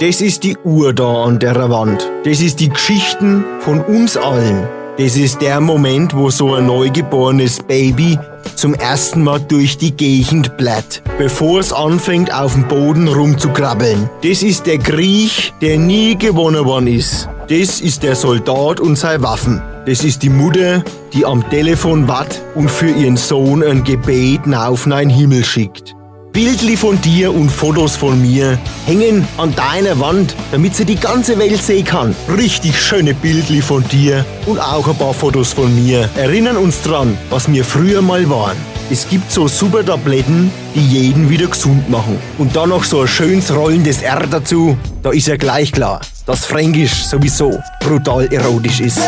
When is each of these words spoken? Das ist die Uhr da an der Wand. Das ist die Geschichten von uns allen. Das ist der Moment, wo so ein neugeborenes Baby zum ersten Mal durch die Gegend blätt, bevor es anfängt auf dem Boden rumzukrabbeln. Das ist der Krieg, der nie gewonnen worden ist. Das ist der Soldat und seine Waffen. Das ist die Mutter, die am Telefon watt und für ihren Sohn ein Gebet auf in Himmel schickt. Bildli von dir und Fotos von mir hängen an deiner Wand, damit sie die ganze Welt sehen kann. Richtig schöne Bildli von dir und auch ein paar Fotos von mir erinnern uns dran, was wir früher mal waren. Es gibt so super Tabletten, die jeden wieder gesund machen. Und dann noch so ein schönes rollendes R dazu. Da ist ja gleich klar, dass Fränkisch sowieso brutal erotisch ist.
Das 0.00 0.22
ist 0.22 0.44
die 0.44 0.56
Uhr 0.64 0.94
da 0.94 1.24
an 1.24 1.38
der 1.38 1.68
Wand. 1.68 2.10
Das 2.24 2.40
ist 2.40 2.58
die 2.60 2.70
Geschichten 2.70 3.44
von 3.58 3.82
uns 3.82 4.16
allen. 4.16 4.66
Das 4.96 5.14
ist 5.14 5.42
der 5.42 5.60
Moment, 5.60 6.16
wo 6.16 6.30
so 6.30 6.54
ein 6.54 6.64
neugeborenes 6.64 7.58
Baby 7.58 8.18
zum 8.54 8.72
ersten 8.72 9.22
Mal 9.22 9.40
durch 9.40 9.76
die 9.76 9.94
Gegend 9.94 10.56
blätt, 10.56 11.02
bevor 11.18 11.60
es 11.60 11.70
anfängt 11.70 12.32
auf 12.32 12.54
dem 12.54 12.66
Boden 12.66 13.08
rumzukrabbeln. 13.08 14.08
Das 14.22 14.42
ist 14.42 14.64
der 14.64 14.78
Krieg, 14.78 15.52
der 15.60 15.76
nie 15.76 16.16
gewonnen 16.16 16.64
worden 16.64 16.86
ist. 16.86 17.28
Das 17.50 17.82
ist 17.82 18.02
der 18.02 18.16
Soldat 18.16 18.80
und 18.80 18.96
seine 18.96 19.22
Waffen. 19.22 19.60
Das 19.84 20.02
ist 20.02 20.22
die 20.22 20.30
Mutter, 20.30 20.82
die 21.12 21.26
am 21.26 21.46
Telefon 21.50 22.08
watt 22.08 22.40
und 22.54 22.70
für 22.70 22.88
ihren 22.88 23.18
Sohn 23.18 23.62
ein 23.62 23.84
Gebet 23.84 24.40
auf 24.54 24.86
in 24.86 25.10
Himmel 25.10 25.44
schickt. 25.44 25.94
Bildli 26.32 26.76
von 26.76 27.00
dir 27.00 27.34
und 27.34 27.50
Fotos 27.50 27.96
von 27.96 28.20
mir 28.22 28.56
hängen 28.86 29.26
an 29.36 29.54
deiner 29.56 29.98
Wand, 29.98 30.36
damit 30.52 30.76
sie 30.76 30.84
die 30.84 30.96
ganze 30.96 31.38
Welt 31.38 31.60
sehen 31.60 31.84
kann. 31.84 32.14
Richtig 32.36 32.80
schöne 32.80 33.14
Bildli 33.14 33.60
von 33.60 33.86
dir 33.88 34.24
und 34.46 34.60
auch 34.60 34.86
ein 34.86 34.96
paar 34.96 35.12
Fotos 35.12 35.52
von 35.52 35.74
mir 35.74 36.08
erinnern 36.16 36.56
uns 36.56 36.82
dran, 36.82 37.18
was 37.30 37.50
wir 37.50 37.64
früher 37.64 38.00
mal 38.00 38.28
waren. 38.30 38.56
Es 38.90 39.08
gibt 39.08 39.30
so 39.30 39.48
super 39.48 39.84
Tabletten, 39.84 40.52
die 40.74 40.86
jeden 40.86 41.28
wieder 41.30 41.46
gesund 41.46 41.88
machen. 41.90 42.18
Und 42.38 42.54
dann 42.54 42.68
noch 42.68 42.84
so 42.84 43.02
ein 43.02 43.08
schönes 43.08 43.52
rollendes 43.54 44.02
R 44.02 44.26
dazu. 44.28 44.76
Da 45.02 45.10
ist 45.10 45.26
ja 45.26 45.36
gleich 45.36 45.72
klar, 45.72 46.00
dass 46.26 46.44
Fränkisch 46.44 47.04
sowieso 47.04 47.60
brutal 47.80 48.32
erotisch 48.32 48.80
ist. 48.80 49.00